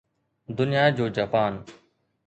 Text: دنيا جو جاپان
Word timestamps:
دنيا 0.57 0.85
جو 0.97 1.05
جاپان 1.15 1.53